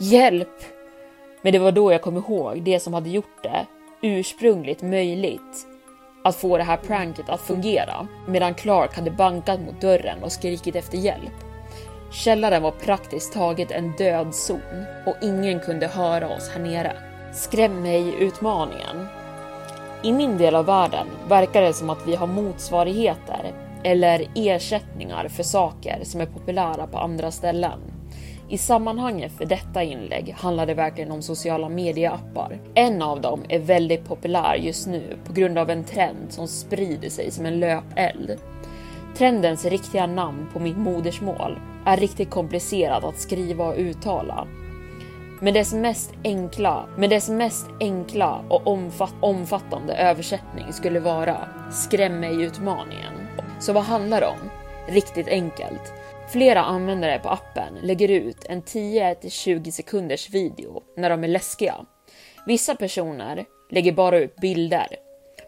Hjälp! 0.00 0.64
Men 1.42 1.52
det 1.52 1.58
var 1.58 1.72
då 1.72 1.92
jag 1.92 2.02
kom 2.02 2.16
ihåg 2.16 2.62
det 2.62 2.80
som 2.80 2.94
hade 2.94 3.10
gjort 3.10 3.42
det 3.42 3.66
ursprungligt 4.02 4.82
möjligt 4.82 5.66
att 6.24 6.36
få 6.36 6.58
det 6.58 6.64
här 6.64 6.76
pranket 6.76 7.28
att 7.28 7.40
fungera 7.40 8.06
medan 8.26 8.54
Clark 8.54 8.96
hade 8.96 9.10
bankat 9.10 9.60
mot 9.60 9.80
dörren 9.80 10.22
och 10.22 10.32
skrikit 10.32 10.76
efter 10.76 10.98
hjälp. 10.98 11.34
Källaren 12.12 12.62
var 12.62 12.70
praktiskt 12.70 13.32
taget 13.32 13.70
en 13.70 13.92
död 13.96 14.34
zon 14.34 14.84
och 15.06 15.16
ingen 15.22 15.60
kunde 15.60 15.86
höra 15.86 16.28
oss 16.28 16.50
här 16.54 16.60
nere. 16.60 16.92
Skräm 17.32 17.82
mig-utmaningen. 17.82 19.06
I 20.02 20.12
min 20.12 20.38
del 20.38 20.54
av 20.54 20.66
världen 20.66 21.06
verkar 21.28 21.62
det 21.62 21.72
som 21.72 21.90
att 21.90 22.06
vi 22.06 22.14
har 22.14 22.26
motsvarigheter 22.26 23.52
eller 23.82 24.26
ersättningar 24.34 25.28
för 25.28 25.42
saker 25.42 26.00
som 26.04 26.20
är 26.20 26.26
populära 26.26 26.86
på 26.86 26.98
andra 26.98 27.30
ställen. 27.30 27.89
I 28.50 28.58
sammanhanget 28.58 29.32
för 29.32 29.44
detta 29.44 29.82
inlägg 29.82 30.34
handlar 30.38 30.66
det 30.66 30.74
verkligen 30.74 31.10
om 31.10 31.22
sociala 31.22 31.68
medieappar. 31.68 32.58
En 32.74 33.02
av 33.02 33.20
dem 33.20 33.44
är 33.48 33.58
väldigt 33.58 34.04
populär 34.04 34.54
just 34.54 34.86
nu 34.86 35.16
på 35.24 35.32
grund 35.32 35.58
av 35.58 35.70
en 35.70 35.84
trend 35.84 36.26
som 36.28 36.48
sprider 36.48 37.10
sig 37.10 37.30
som 37.30 37.46
en 37.46 37.60
löpeld. 37.60 38.38
Trendens 39.16 39.64
riktiga 39.64 40.06
namn 40.06 40.46
på 40.52 40.58
mitt 40.58 40.76
modersmål 40.76 41.58
är 41.86 41.96
riktigt 41.96 42.30
komplicerat 42.30 43.04
att 43.04 43.20
skriva 43.20 43.64
och 43.64 43.78
uttala. 43.78 44.46
Men 45.40 45.54
dess 45.54 45.72
mest 45.72 46.12
enkla, 46.24 46.86
med 46.96 47.10
dess 47.10 47.28
mest 47.28 47.66
enkla 47.80 48.40
och 48.48 48.66
omfatt, 48.66 49.14
omfattande 49.20 49.94
översättning 49.94 50.72
skulle 50.72 51.00
vara 51.00 51.36
Skräm 51.72 52.20
mig-utmaningen. 52.20 53.12
Så 53.60 53.72
vad 53.72 53.84
handlar 53.84 54.20
det 54.20 54.26
om? 54.26 54.50
Riktigt 54.88 55.28
enkelt. 55.28 55.92
Flera 56.32 56.60
användare 56.60 57.18
på 57.18 57.28
appen 57.28 57.74
lägger 57.82 58.08
ut 58.08 58.44
en 58.44 58.62
10-20 58.62 59.70
sekunders 59.70 60.30
video 60.30 60.82
när 60.96 61.10
de 61.10 61.24
är 61.24 61.28
läskiga. 61.28 61.86
Vissa 62.46 62.74
personer 62.74 63.44
lägger 63.70 63.92
bara 63.92 64.18
ut 64.18 64.36
bilder. 64.36 64.86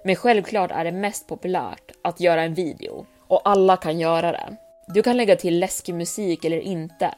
Men 0.05 0.17
självklart 0.17 0.71
är 0.71 0.85
det 0.85 0.93
mest 0.93 1.29
populärt 1.29 1.93
att 2.03 2.21
göra 2.21 2.43
en 2.43 2.55
video 2.55 3.07
och 3.29 3.41
alla 3.45 3.77
kan 3.77 3.99
göra 3.99 4.33
det. 4.33 4.57
Du 4.89 5.03
kan 5.03 5.17
lägga 5.17 5.37
till 5.37 5.59
läskig 5.59 5.95
musik 5.95 6.45
eller 6.45 6.61
inte, 6.61 7.15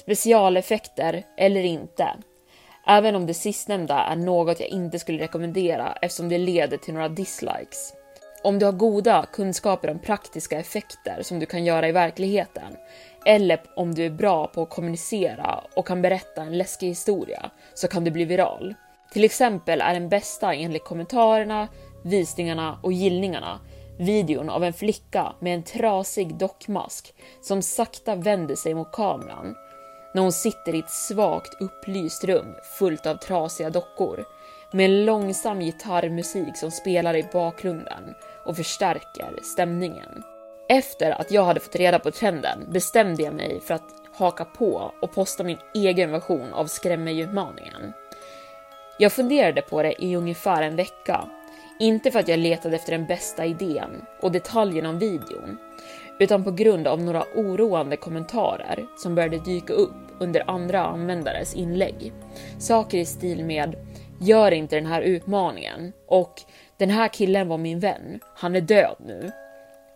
specialeffekter 0.00 1.22
eller 1.36 1.62
inte. 1.62 2.08
Även 2.86 3.16
om 3.16 3.26
det 3.26 3.34
sistnämnda 3.34 3.98
är 3.98 4.16
något 4.16 4.60
jag 4.60 4.68
inte 4.68 4.98
skulle 4.98 5.22
rekommendera 5.22 5.92
eftersom 6.02 6.28
det 6.28 6.38
leder 6.38 6.76
till 6.76 6.94
några 6.94 7.08
dislikes. 7.08 7.92
Om 8.44 8.58
du 8.58 8.66
har 8.66 8.72
goda 8.72 9.26
kunskaper 9.32 9.90
om 9.90 9.98
praktiska 9.98 10.58
effekter 10.58 11.22
som 11.22 11.38
du 11.38 11.46
kan 11.46 11.64
göra 11.64 11.88
i 11.88 11.92
verkligheten, 11.92 12.76
eller 13.26 13.60
om 13.76 13.94
du 13.94 14.06
är 14.06 14.10
bra 14.10 14.46
på 14.46 14.62
att 14.62 14.70
kommunicera 14.70 15.64
och 15.76 15.86
kan 15.86 16.02
berätta 16.02 16.42
en 16.42 16.58
läskig 16.58 16.88
historia, 16.88 17.50
så 17.74 17.88
kan 17.88 18.04
du 18.04 18.10
bli 18.10 18.24
viral. 18.24 18.74
Till 19.12 19.24
exempel 19.24 19.80
är 19.80 19.94
den 19.94 20.08
bästa 20.08 20.54
enligt 20.54 20.84
kommentarerna, 20.84 21.68
visningarna 22.02 22.78
och 22.82 22.92
gillningarna 22.92 23.60
videon 23.98 24.50
av 24.50 24.64
en 24.64 24.72
flicka 24.72 25.32
med 25.40 25.54
en 25.54 25.62
trasig 25.62 26.34
dockmask 26.34 27.14
som 27.42 27.62
sakta 27.62 28.14
vänder 28.14 28.54
sig 28.54 28.74
mot 28.74 28.92
kameran. 28.92 29.54
när 30.14 30.22
hon 30.22 30.32
sitter 30.32 30.74
i 30.74 30.78
ett 30.78 30.90
svagt 30.90 31.60
upplyst 31.60 32.24
rum 32.24 32.54
fullt 32.78 33.06
av 33.06 33.14
trasiga 33.14 33.70
dockor 33.70 34.24
med 34.74 34.84
en 34.84 35.04
långsam 35.04 35.60
gitarrmusik 35.60 36.56
som 36.56 36.70
spelar 36.70 37.16
i 37.16 37.28
bakgrunden 37.32 38.14
och 38.44 38.56
förstärker 38.56 39.38
stämningen. 39.42 40.22
Efter 40.68 41.10
att 41.10 41.30
jag 41.30 41.44
hade 41.44 41.60
fått 41.60 41.76
reda 41.76 41.98
på 41.98 42.10
trenden 42.10 42.58
bestämde 42.68 43.22
jag 43.22 43.34
mig 43.34 43.60
för 43.60 43.74
att 43.74 43.94
haka 44.14 44.44
på 44.44 44.92
och 45.00 45.14
posta 45.14 45.44
min 45.44 45.58
egen 45.74 46.10
version 46.10 46.52
av 46.52 46.66
skrämmerutmaningen. 46.66 47.92
Jag 48.98 49.12
funderade 49.12 49.62
på 49.62 49.82
det 49.82 50.04
i 50.04 50.16
ungefär 50.16 50.62
en 50.62 50.76
vecka. 50.76 51.24
Inte 51.80 52.10
för 52.10 52.18
att 52.18 52.28
jag 52.28 52.38
letade 52.38 52.76
efter 52.76 52.92
den 52.92 53.06
bästa 53.06 53.46
idén 53.46 54.06
och 54.20 54.32
detaljerna 54.32 54.88
om 54.88 54.98
videon, 54.98 55.58
utan 56.18 56.44
på 56.44 56.50
grund 56.50 56.86
av 56.86 57.00
några 57.00 57.24
oroande 57.34 57.96
kommentarer 57.96 58.86
som 58.96 59.14
började 59.14 59.38
dyka 59.38 59.72
upp 59.72 59.90
under 60.18 60.50
andra 60.50 60.84
användares 60.84 61.54
inlägg. 61.54 62.12
Saker 62.58 62.98
i 62.98 63.04
stil 63.04 63.44
med 63.44 63.76
“Gör 64.24 64.52
inte 64.52 64.76
den 64.76 64.86
här 64.86 65.02
utmaningen” 65.02 65.92
och 66.08 66.42
“Den 66.76 66.90
här 66.90 67.08
killen 67.08 67.48
var 67.48 67.58
min 67.58 67.80
vän, 67.80 68.20
han 68.36 68.56
är 68.56 68.60
död 68.60 68.96
nu” 69.06 69.32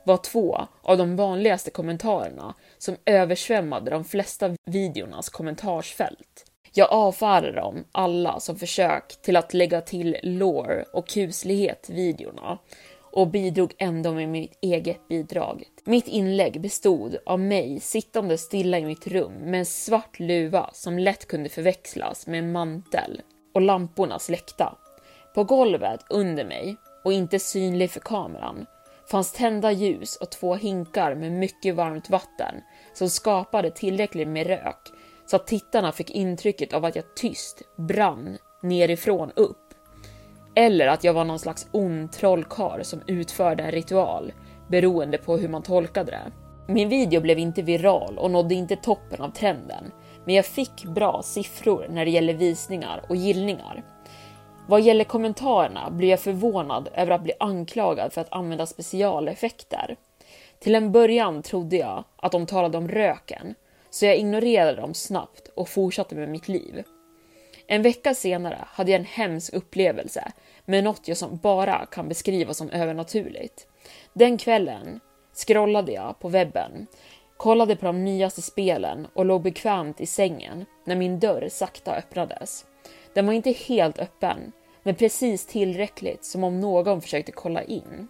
var 0.04 0.16
två 0.16 0.58
av 0.82 0.99
de 0.99 1.16
vanligaste 1.16 1.70
kommentarerna 1.70 2.54
som 2.78 2.97
översvämmade 3.06 3.90
de 3.90 4.04
flesta 4.04 4.50
videornas 4.64 5.28
kommentarsfält. 5.28 6.44
Jag 6.73 6.92
avfärdade 6.92 7.52
dem 7.52 7.85
alla 7.92 8.40
som 8.40 8.56
försök 8.56 9.23
till 9.23 9.37
att 9.37 9.54
lägga 9.54 9.80
till 9.80 10.16
lore 10.23 10.85
och 10.92 11.08
kuslighet 11.08 11.82
till 11.82 11.94
videorna 11.94 12.58
och 13.12 13.28
bidrog 13.28 13.75
ändå 13.78 14.12
med 14.12 14.28
mitt 14.28 14.58
eget 14.62 15.08
bidrag. 15.08 15.62
Mitt 15.85 16.08
inlägg 16.08 16.61
bestod 16.61 17.16
av 17.26 17.40
mig 17.40 17.80
sittande 17.80 18.38
stilla 18.38 18.78
i 18.78 18.85
mitt 18.85 19.06
rum 19.06 19.32
med 19.32 19.58
en 19.58 19.66
svart 19.66 20.20
luva 20.20 20.70
som 20.73 20.99
lätt 20.99 21.28
kunde 21.28 21.49
förväxlas 21.49 22.26
med 22.26 22.38
en 22.38 22.52
mantel 22.52 23.23
och 23.58 23.62
lamporna 23.62 24.18
släckta. 24.18 24.74
På 25.34 25.44
golvet 25.44 26.04
under 26.10 26.44
mig 26.44 26.76
och 27.04 27.12
inte 27.12 27.38
synlig 27.38 27.90
för 27.90 28.00
kameran 28.00 28.66
fanns 29.10 29.32
tända 29.32 29.72
ljus 29.72 30.16
och 30.16 30.30
två 30.30 30.54
hinkar 30.54 31.14
med 31.14 31.32
mycket 31.32 31.74
varmt 31.74 32.10
vatten 32.10 32.54
som 32.94 33.08
skapade 33.10 33.70
tillräckligt 33.70 34.28
med 34.28 34.46
rök 34.46 34.92
så 35.26 35.36
att 35.36 35.46
tittarna 35.46 35.92
fick 35.92 36.10
intrycket 36.10 36.72
av 36.72 36.84
att 36.84 36.96
jag 36.96 37.14
tyst 37.14 37.62
brann 37.76 38.38
nerifrån 38.62 39.30
upp. 39.36 39.74
Eller 40.54 40.86
att 40.86 41.04
jag 41.04 41.12
var 41.12 41.24
någon 41.24 41.38
slags 41.38 41.68
ond 41.72 42.12
trollkarl 42.12 42.82
som 42.82 43.02
utförde 43.06 43.62
en 43.62 43.72
ritual, 43.72 44.32
beroende 44.68 45.18
på 45.18 45.36
hur 45.36 45.48
man 45.48 45.62
tolkade 45.62 46.10
det. 46.10 46.32
Min 46.72 46.88
video 46.88 47.20
blev 47.20 47.38
inte 47.38 47.62
viral 47.62 48.18
och 48.18 48.30
nådde 48.30 48.54
inte 48.54 48.76
toppen 48.76 49.20
av 49.20 49.30
trenden, 49.30 49.92
men 50.28 50.35
jag 50.35 50.47
fick 50.47 50.85
bra 50.85 51.23
siffror 51.23 51.87
när 51.90 52.04
det 52.04 52.11
gäller 52.11 52.35
visningar 52.35 53.04
och 53.08 53.16
gillningar. 53.16 53.82
Vad 54.66 54.80
gäller 54.80 55.04
kommentarerna 55.04 55.90
blir 55.90 56.08
jag 56.08 56.20
förvånad 56.20 56.88
över 56.94 57.12
att 57.12 57.23
bli 57.23 57.32
anklagad 57.40 58.12
för 58.12 58.20
att 58.20 58.32
använda 58.32 58.66
specialeffekter. 58.66 59.97
Till 60.58 60.75
en 60.75 60.92
början 60.92 61.42
trodde 61.42 61.76
jag 61.76 62.04
att 62.16 62.32
de 62.32 62.47
talade 62.47 62.78
om 62.78 62.88
röken, 62.88 63.54
så 63.90 64.06
jag 64.06 64.16
ignorerade 64.16 64.80
dem 64.80 64.94
snabbt 64.94 65.49
och 65.54 65.68
fortsatte 65.68 66.14
med 66.14 66.28
mitt 66.28 66.49
liv. 66.49 66.82
En 67.66 67.82
vecka 67.82 68.14
senare 68.14 68.58
hade 68.66 68.90
jag 68.90 68.99
en 68.99 69.06
hemsk 69.06 69.52
upplevelse 69.52 70.32
med 70.64 70.85
något 70.85 71.08
jag 71.08 71.16
som 71.16 71.37
bara 71.37 71.87
kan 71.87 72.08
beskriva 72.08 72.54
som 72.54 72.70
övernaturligt. 72.70 73.66
Den 74.12 74.38
kvällen 74.38 75.00
scrollade 75.35 75.92
jag 75.92 76.18
på 76.18 76.28
webben, 76.28 76.87
kollade 77.38 77.76
på 77.76 77.87
de 77.87 78.04
nyaste 78.04 78.42
spelen 78.42 79.07
och 79.14 79.25
låg 79.25 79.42
bekvämt 79.42 80.00
i 80.00 80.07
sängen 80.07 80.64
när 80.85 80.97
min 80.97 81.18
dörr 81.18 81.49
sakta 81.50 81.97
öppnades. 81.97 82.66
Den 83.14 83.26
var 83.26 83.33
inte 83.33 83.50
helt 83.50 83.99
öppen, 83.99 84.52
men 84.83 84.95
precis 84.95 85.47
tillräckligt 85.47 86.25
som 86.25 86.45
om 86.45 86.61
någon 86.61 87.00
försökte 87.00 87.33
kolla 87.33 87.62
in. 87.62 88.09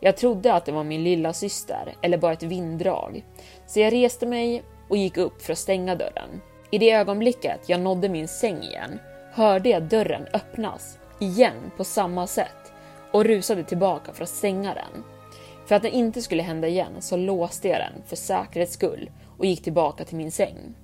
Jag 0.00 0.16
trodde 0.16 0.54
att 0.54 0.64
det 0.64 0.72
var 0.72 0.84
min 0.84 1.04
lilla 1.04 1.32
syster 1.32 1.94
eller 2.02 2.18
bara 2.18 2.32
ett 2.32 2.42
vinddrag, 2.42 3.24
så 3.66 3.80
jag 3.80 3.92
reste 3.92 4.26
mig 4.26 4.62
och 4.88 4.96
gick 4.96 5.16
upp 5.16 5.42
för 5.42 5.52
att 5.52 5.58
stänga 5.58 5.94
dörren. 5.94 6.40
I 6.70 6.78
det 6.78 6.92
ögonblicket 6.92 7.60
jag 7.66 7.80
nådde 7.80 8.08
min 8.08 8.28
säng 8.28 8.62
igen 8.62 8.98
hörde 9.32 9.68
jag 9.68 9.82
dörren 9.82 10.26
öppnas 10.32 10.98
igen 11.20 11.70
på 11.76 11.84
samma 11.84 12.26
sätt 12.26 12.72
och 13.12 13.24
rusade 13.24 13.64
tillbaka 13.64 14.12
för 14.12 14.22
att 14.22 14.28
stänga 14.28 14.74
den. 14.74 15.04
För 15.68 15.74
att 15.74 15.82
det 15.82 15.90
inte 15.90 16.22
skulle 16.22 16.42
hända 16.42 16.68
igen 16.68 16.92
så 17.00 17.16
låste 17.16 17.68
jag 17.68 17.78
den 17.78 18.02
för 18.06 18.16
säkerhets 18.16 18.72
skull 18.72 19.10
och 19.38 19.46
gick 19.46 19.62
tillbaka 19.62 20.04
till 20.04 20.16
min 20.16 20.32
säng. 20.32 20.74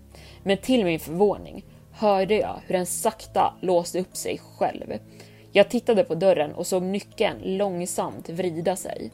Men 0.43 0.59
till 0.59 0.85
min 0.85 1.01
förvåning 1.01 1.65
hörde 1.93 2.35
jag 2.35 2.61
hur 2.67 2.75
den 2.75 2.87
sakta 2.87 3.55
låste 3.61 4.01
upp 4.01 4.17
sig 4.17 4.41
själv. 4.59 4.93
Jag 5.53 5.69
tittade 5.69 6.05
på 6.05 6.15
dörren 6.15 6.55
och 6.55 6.67
såg 6.67 6.83
nyckeln 6.83 7.39
långsamt 7.57 8.29
vrida 8.29 8.77
sig. 8.77 9.11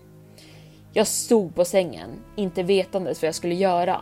Jag 0.93 1.07
stod 1.07 1.55
på 1.55 1.65
sängen, 1.65 2.11
inte 2.37 2.63
vetandes 2.63 3.23
vad 3.23 3.29
jag 3.29 3.35
skulle 3.35 3.55
göra, 3.55 4.01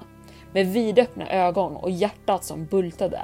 med 0.52 0.66
vidöppna 0.66 1.30
ögon 1.30 1.76
och 1.76 1.90
hjärtat 1.90 2.44
som 2.44 2.66
bultade. 2.66 3.20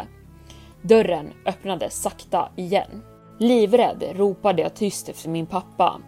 Dörren 0.83 1.33
öppnades 1.47 2.03
sakta 2.03 2.49
igen. 2.57 3.03
Livrädd 3.39 4.05
ropade 4.13 4.63
jag 4.63 4.75
tyst 4.75 5.09
efter 5.09 5.29
min 5.29 5.47
pappa, 5.47 6.01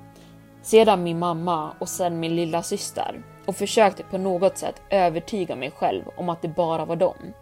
sedan 0.66 1.02
min 1.02 1.18
mamma 1.18 1.74
och 1.78 1.88
sen 1.88 2.20
min 2.20 2.36
lilla 2.36 2.62
syster 2.62 3.22
och 3.46 3.56
försökte 3.56 4.02
på 4.02 4.18
något 4.18 4.58
sätt 4.58 4.82
övertyga 4.90 5.56
mig 5.56 5.70
själv 5.70 6.04
om 6.16 6.28
att 6.28 6.42
det 6.42 6.48
bara 6.48 6.84
var 6.84 6.96
dem. 6.96 7.32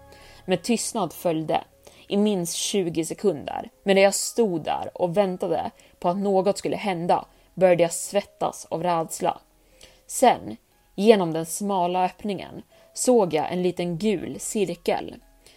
Men 0.44 0.58
tystnad 0.58 1.12
följde 1.12 1.64
i 2.08 2.16
minst 2.16 2.54
20 2.54 3.04
sekunder. 3.04 3.70
Men 3.82 3.94
när 3.94 4.02
jag 4.02 4.14
stod 4.14 4.64
där 4.64 4.90
och 4.94 5.16
väntade 5.16 5.70
på 5.98 6.08
att 6.08 6.16
något 6.16 6.58
skulle 6.58 6.76
hända 6.76 7.24
började 7.54 7.82
jag 7.82 7.92
svettas 7.92 8.66
av 8.70 8.82
rädsla. 8.82 9.40
Sen, 10.06 10.56
genom 10.94 11.32
den 11.32 11.46
smala 11.46 12.04
öppningen, 12.04 12.62
såg 12.94 13.34
jag 13.34 13.52
en 13.52 13.62
liten 13.62 13.98
gul 13.98 14.36
cirkel 14.40 15.14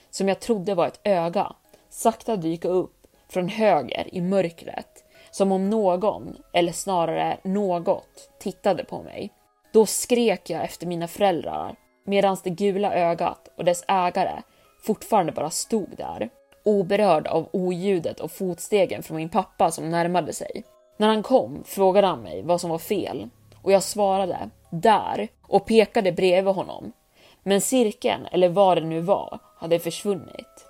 som 0.09 0.27
jag 0.27 0.39
trodde 0.39 0.75
var 0.75 0.87
ett 0.87 0.99
öga 1.03 1.55
sakta 1.89 2.35
dyka 2.35 2.67
upp 2.67 3.07
från 3.29 3.49
höger 3.49 4.07
i 4.11 4.21
mörkret 4.21 4.96
som 5.37 5.51
om 5.51 5.69
någon, 5.69 6.35
eller 6.53 6.71
snarare 6.71 7.37
något, 7.43 8.29
tittade 8.39 8.83
på 8.83 9.03
mig. 9.03 9.33
Då 9.73 9.85
skrek 9.85 10.49
jag 10.49 10.63
efter 10.63 10.87
mina 10.87 11.07
föräldrar 11.07 11.75
medan 12.05 12.37
det 12.43 12.49
gula 12.49 12.93
ögat 12.93 13.49
och 13.57 13.65
dess 13.65 13.83
ägare 13.87 14.41
fortfarande 14.81 15.31
bara 15.31 15.49
stod 15.49 15.89
där, 15.97 16.29
oberörd 16.65 17.27
av 17.27 17.49
oljudet 17.51 18.19
och 18.19 18.31
fotstegen 18.31 19.03
från 19.03 19.17
min 19.17 19.29
pappa 19.29 19.71
som 19.71 19.89
närmade 19.89 20.33
sig. 20.33 20.63
När 20.97 21.07
han 21.07 21.23
kom 21.23 21.63
frågade 21.65 22.07
han 22.07 22.23
mig 22.23 22.41
vad 22.41 22.61
som 22.61 22.69
var 22.69 22.79
fel 22.79 23.29
och 23.61 23.71
jag 23.71 23.83
svarade 23.83 24.49
där 24.69 25.27
och 25.41 25.65
pekade 25.65 26.11
bredvid 26.11 26.55
honom. 26.55 26.91
Men 27.43 27.61
cirkeln, 27.61 28.25
eller 28.31 28.49
vad 28.49 28.77
det 28.77 28.85
nu 28.85 28.99
var, 28.99 29.39
hade 29.57 29.79
försvunnit. 29.79 30.67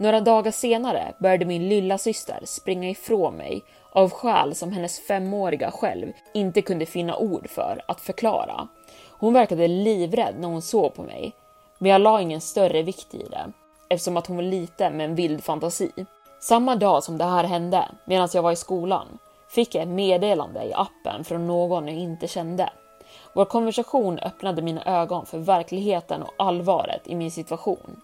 Några 0.00 0.20
dagar 0.20 0.50
senare 0.50 1.14
började 1.20 1.44
min 1.44 1.68
lilla 1.68 1.98
syster 1.98 2.40
springa 2.44 2.90
ifrån 2.90 3.34
mig 3.34 3.62
av 3.92 4.10
skäl 4.10 4.54
som 4.54 4.72
hennes 4.72 5.00
femåriga 5.00 5.70
själv 5.70 6.12
inte 6.34 6.62
kunde 6.62 6.86
finna 6.86 7.16
ord 7.16 7.48
för 7.50 7.82
att 7.88 8.00
förklara. 8.00 8.68
Hon 9.10 9.32
verkade 9.32 9.68
livrädd 9.68 10.34
när 10.38 10.48
hon 10.48 10.62
såg 10.62 10.94
på 10.94 11.02
mig, 11.02 11.32
men 11.78 11.90
jag 11.90 12.00
la 12.00 12.20
ingen 12.20 12.40
större 12.40 12.82
vikt 12.82 13.14
i 13.14 13.26
det 13.30 13.52
eftersom 13.88 14.16
att 14.16 14.26
hon 14.26 14.36
var 14.36 14.44
liten 14.44 14.96
med 14.96 15.04
en 15.04 15.14
vild 15.14 15.44
fantasi. 15.44 15.90
Samma 16.40 16.76
dag 16.76 17.04
som 17.04 17.18
det 17.18 17.24
här 17.24 17.44
hände, 17.44 17.88
medan 18.04 18.28
jag 18.34 18.42
var 18.42 18.52
i 18.52 18.56
skolan, 18.56 19.18
fick 19.48 19.74
jag 19.74 19.82
ett 19.82 19.88
meddelande 19.88 20.64
i 20.64 20.72
appen 20.74 21.24
från 21.24 21.46
någon 21.46 21.88
jag 21.88 21.96
inte 21.96 22.28
kände. 22.28 22.70
Vår 23.32 23.44
konversation 23.44 24.18
öppnade 24.18 24.62
mina 24.62 24.84
ögon 24.84 25.26
för 25.26 25.38
verkligheten 25.38 26.22
och 26.22 26.34
allvaret 26.36 27.02
i 27.04 27.14
min 27.14 27.30
situation. 27.30 28.00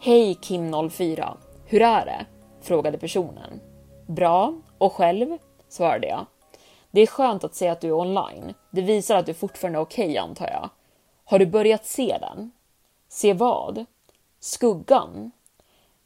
Hej 0.00 0.38
Kim04, 0.42 1.32
hur 1.66 1.82
är 1.82 2.06
det? 2.06 2.26
frågade 2.62 2.98
personen. 2.98 3.60
Bra, 4.06 4.54
och 4.78 4.92
själv? 4.92 5.38
svarade 5.68 6.06
jag. 6.06 6.26
Det 6.90 7.00
är 7.00 7.06
skönt 7.06 7.44
att 7.44 7.54
se 7.54 7.68
att 7.68 7.80
du 7.80 7.88
är 7.88 7.92
online. 7.92 8.54
Det 8.70 8.82
visar 8.82 9.16
att 9.16 9.26
du 9.26 9.34
fortfarande 9.34 9.78
är 9.78 9.82
okej 9.82 10.04
okay, 10.04 10.18
antar 10.18 10.46
jag. 10.46 10.70
Har 11.24 11.38
du 11.38 11.46
börjat 11.46 11.86
se 11.86 12.18
den? 12.20 12.50
Se 13.08 13.32
vad? 13.32 13.84
Skuggan? 14.40 15.30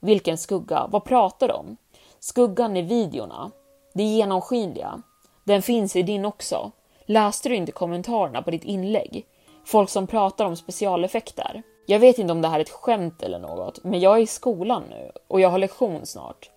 Vilken 0.00 0.38
skugga? 0.38 0.86
Vad 0.90 1.04
pratar 1.04 1.48
du 1.48 1.54
om? 1.54 1.76
Skuggan 2.20 2.76
i 2.76 2.82
videorna. 2.82 3.50
Det 3.94 4.02
genomskinliga. 4.02 5.02
Den 5.44 5.62
finns 5.62 5.96
i 5.96 6.02
din 6.02 6.24
också. 6.24 6.70
Läste 7.06 7.48
du 7.48 7.56
inte 7.56 7.72
kommentarerna 7.72 8.42
på 8.42 8.50
ditt 8.50 8.64
inlägg? 8.64 9.26
Folk 9.64 9.90
som 9.90 10.06
pratar 10.06 10.44
om 10.44 10.56
specialeffekter. 10.56 11.62
Jag 11.86 11.98
vet 11.98 12.18
inte 12.18 12.32
om 12.32 12.42
det 12.42 12.48
här 12.48 12.58
är 12.58 12.64
ett 12.64 12.70
skämt 12.70 13.22
eller 13.22 13.38
något, 13.38 13.84
men 13.84 14.00
jag 14.00 14.16
är 14.16 14.22
i 14.22 14.26
skolan 14.26 14.82
nu 14.90 15.12
och 15.28 15.40
jag 15.40 15.48
har 15.48 15.58
lektion 15.58 16.06
snart. 16.06 16.50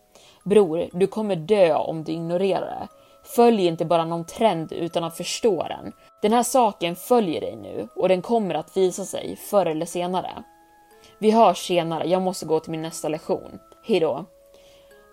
Bror, 0.44 0.90
du 0.92 1.08
kommer 1.08 1.36
dö 1.36 1.76
om 1.76 2.04
du 2.04 2.12
ignorerar 2.12 2.80
det. 2.80 2.88
Följ 3.24 3.66
inte 3.66 3.86
bara 3.86 4.06
någon 4.06 4.26
trend 4.26 4.72
utan 4.72 5.04
att 5.04 5.18
förstå 5.18 5.64
den. 5.64 5.94
Den 6.22 6.34
här 6.34 6.44
saken 6.44 6.96
följer 6.96 7.42
dig 7.42 7.56
nu 7.56 7.88
och 7.96 8.10
den 8.10 8.22
kommer 8.22 8.56
att 8.56 8.78
visa 8.78 9.06
sig 9.06 9.36
förr 9.36 9.66
eller 9.66 9.86
senare. 9.86 10.44
Vi 11.18 11.32
hörs 11.32 11.68
senare, 11.68 12.08
jag 12.08 12.22
måste 12.22 12.46
gå 12.46 12.60
till 12.60 12.72
min 12.72 12.82
nästa 12.82 13.10
lektion. 13.10 13.60
Hejdå. 13.84 14.26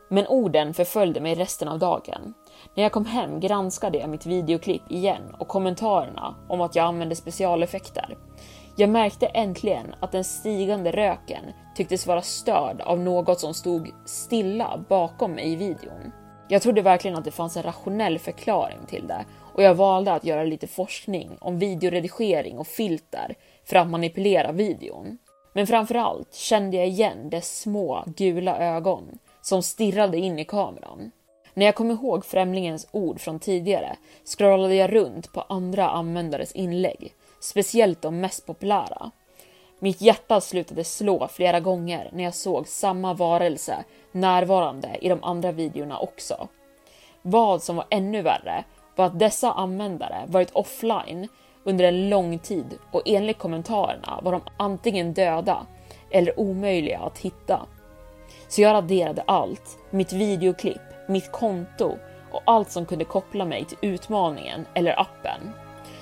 Men 0.08 0.26
orden 0.26 0.74
förföljde 0.74 1.20
mig 1.20 1.34
resten 1.34 1.68
av 1.68 1.78
dagen. 1.78 2.34
När 2.74 2.82
jag 2.82 2.92
kom 2.92 3.06
hem 3.06 3.40
granskade 3.40 3.98
jag 3.98 4.10
mitt 4.10 4.26
videoklipp 4.26 4.90
igen 4.90 5.34
och 5.38 5.48
kommentarerna 5.48 6.34
om 6.48 6.60
att 6.60 6.76
jag 6.76 6.84
använde 6.84 7.16
specialeffekter. 7.16 8.16
Jag 8.80 8.90
märkte 8.90 9.26
äntligen 9.26 9.94
att 10.00 10.12
den 10.12 10.24
stigande 10.24 10.90
röken 10.90 11.44
tycktes 11.74 12.06
vara 12.06 12.22
störd 12.22 12.80
av 12.80 13.00
något 13.00 13.40
som 13.40 13.54
stod 13.54 13.88
stilla 14.06 14.84
bakom 14.88 15.32
mig 15.32 15.52
i 15.52 15.56
videon. 15.56 16.12
Jag 16.48 16.62
trodde 16.62 16.82
verkligen 16.82 17.16
att 17.16 17.24
det 17.24 17.30
fanns 17.30 17.56
en 17.56 17.62
rationell 17.62 18.18
förklaring 18.18 18.78
till 18.88 19.06
det 19.06 19.24
och 19.54 19.62
jag 19.62 19.74
valde 19.74 20.12
att 20.12 20.24
göra 20.24 20.44
lite 20.44 20.66
forskning 20.66 21.36
om 21.40 21.58
videoredigering 21.58 22.58
och 22.58 22.66
filter 22.66 23.34
för 23.64 23.76
att 23.76 23.90
manipulera 23.90 24.52
videon. 24.52 25.18
Men 25.52 25.66
framförallt 25.66 26.34
kände 26.34 26.76
jag 26.76 26.88
igen 26.88 27.30
dess 27.30 27.60
små 27.60 28.04
gula 28.06 28.58
ögon 28.58 29.18
som 29.42 29.62
stirrade 29.62 30.18
in 30.18 30.38
i 30.38 30.44
kameran. 30.44 31.10
När 31.54 31.66
jag 31.66 31.74
kom 31.74 31.90
ihåg 31.90 32.24
främlingens 32.24 32.88
ord 32.90 33.20
från 33.20 33.40
tidigare 33.40 33.96
scrollade 34.24 34.74
jag 34.74 34.94
runt 34.94 35.32
på 35.32 35.40
andra 35.40 35.88
användares 35.88 36.52
inlägg, 36.52 37.14
speciellt 37.40 38.03
de 38.03 38.20
mest 38.20 38.46
populära. 38.46 39.11
Mitt 39.79 40.01
hjärta 40.01 40.40
slutade 40.40 40.85
slå 40.85 41.29
flera 41.29 41.61
gånger 41.61 42.11
när 42.12 42.24
jag 42.24 42.35
såg 42.35 42.68
samma 42.68 43.14
varelse 43.14 43.85
närvarande 44.12 44.98
i 45.01 45.09
de 45.09 45.24
andra 45.24 45.53
videorna 45.53 45.98
också. 45.98 46.48
Vad 47.22 47.62
som 47.62 47.77
var 47.77 47.87
ännu 47.90 48.22
värre 48.22 48.64
var 48.96 49.07
att 49.07 49.18
dessa 49.18 49.53
användare 49.53 50.24
varit 50.27 50.51
offline 50.51 51.29
under 51.64 51.85
en 51.85 52.09
lång 52.09 52.38
tid 52.38 52.79
och 52.92 53.03
enligt 53.07 53.38
kommentarerna 53.38 54.20
var 54.22 54.33
de 54.33 54.40
antingen 54.57 55.14
döda 55.14 55.66
eller 56.11 56.40
omöjliga 56.40 56.98
att 56.98 57.18
hitta. 57.18 57.66
Så 58.48 58.62
jag 58.62 58.74
raderade 58.74 59.22
allt, 59.27 59.79
mitt 59.90 60.12
videoklipp, 60.12 60.83
mitt 61.09 61.33
konto 61.33 61.98
och 62.33 62.42
allt 62.44 62.70
som 62.70 62.87
kunde 62.87 63.05
koppla 63.05 63.44
mig 63.44 63.64
till 63.64 63.79
utmaningen 63.81 64.66
eller 64.74 65.01
appen. 65.01 65.53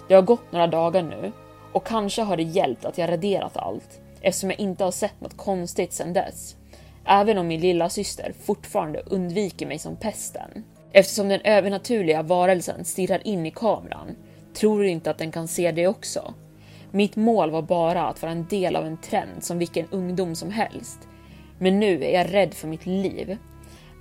Det 0.09 0.15
har 0.15 0.23
gått 0.23 0.53
några 0.53 0.67
dagar 0.67 1.03
nu 1.03 1.33
och 1.73 1.87
kanske 1.87 2.23
har 2.23 2.37
det 2.37 2.43
hjälpt 2.43 2.85
att 2.85 2.99
jag 2.99 3.11
raderat 3.11 3.57
allt 3.57 4.01
eftersom 4.21 4.51
jag 4.51 4.61
inte 4.61 4.85
har 4.85 4.91
sett 4.91 5.21
något 5.21 5.37
konstigt 5.37 5.93
sedan 5.93 6.13
dess. 6.13 6.57
Även 7.05 7.39
om 7.39 7.47
min 7.47 7.61
lilla 7.61 7.89
syster 7.89 8.35
fortfarande 8.45 9.03
undviker 9.07 9.67
mig 9.67 9.79
som 9.79 9.97
pesten. 9.97 10.65
Eftersom 10.93 11.29
den 11.29 11.41
övernaturliga 11.41 12.23
varelsen 12.23 12.85
stirrar 12.85 13.27
in 13.27 13.47
i 13.47 13.51
kameran 13.51 14.17
tror 14.55 14.81
du 14.81 14.89
inte 14.89 15.11
att 15.11 15.19
den 15.19 15.33
kan 15.33 15.49
se 15.49 15.73
det 15.73 15.87
också. 15.87 16.35
Mitt 16.91 17.17
mål 17.17 17.51
var 17.51 17.63
bara 17.63 18.09
att 18.09 18.23
vara 18.23 18.33
en 18.33 18.47
del 18.47 18.77
av 18.77 18.87
en 18.87 18.97
trend 18.97 19.45
som 19.45 19.59
vilken 19.59 19.87
ungdom 19.91 20.35
som 20.35 20.51
helst. 20.51 20.99
Men 21.59 21.81
nu 21.81 22.05
är 22.05 22.19
jag 22.19 22.35
rädd 22.35 22.55
för 22.55 22.69
mitt 22.69 22.87
liv. 22.87 23.37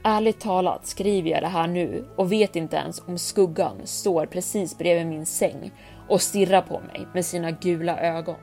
Ärligt 0.03 0.39
talat 0.39 0.87
skriver 0.87 1.29
jag 1.29 1.41
det 1.43 1.47
här 1.47 1.67
nu 1.67 2.05
och 2.15 2.31
vet 2.31 2.55
inte 2.55 2.77
ens 2.77 3.01
om 3.07 3.17
skuggan 3.17 3.81
står 3.83 4.25
precis 4.25 4.77
bredvid 4.77 5.07
min 5.07 5.25
säng 5.25 5.71
och 6.07 6.21
stirrar 6.21 6.61
på 6.61 6.79
mig 6.79 7.07
med 7.13 7.25
sina 7.25 7.51
gula 7.51 7.99
ögon. 7.99 8.35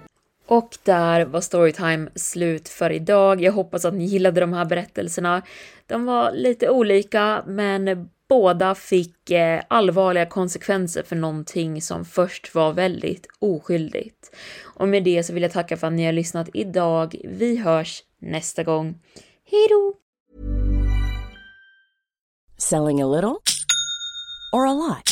Och 0.47 0.79
där 0.83 1.25
var 1.25 1.41
Storytime 1.41 2.11
slut 2.15 2.69
för 2.69 2.93
idag. 2.93 3.41
Jag 3.41 3.53
hoppas 3.53 3.85
att 3.85 3.95
ni 3.95 4.05
gillade 4.05 4.41
de 4.41 4.53
här 4.53 4.65
berättelserna. 4.65 5.43
De 5.87 6.05
var 6.05 6.33
lite 6.33 6.71
olika, 6.71 7.43
men 7.47 8.09
båda 8.29 8.75
fick 8.75 9.31
eh, 9.31 9.63
allvarliga 9.69 10.27
konsekvenser 10.27 11.03
för 11.03 11.17
någonting 11.17 11.83
som 11.83 12.05
först 12.05 12.55
var 12.55 12.73
väldigt 12.73 13.27
oskyldigt. 13.39 14.37
Och 14.63 14.89
med 14.89 15.05
det 15.05 15.23
så 15.23 15.33
vill 15.33 15.43
jag 15.43 15.53
tacka 15.53 15.77
för 15.77 15.87
att 15.87 15.93
ni 15.93 16.05
har 16.05 16.13
lyssnat 16.13 16.49
idag. 16.55 17.17
Vi 17.25 17.57
hörs 17.57 18.03
nästa 18.19 18.63
gång. 18.63 18.95
Hejdå! 19.51 19.95
Selling 22.59 23.03
a 23.03 23.07
little 23.07 23.37
or 24.53 24.67
a 24.67 24.75
lot? 24.75 25.12